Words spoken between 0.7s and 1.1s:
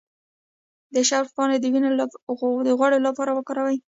د